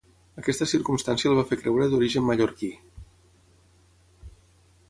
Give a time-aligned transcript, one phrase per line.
[0.41, 2.73] Aquesta circumstància el va fer creure d'origen mallorquí.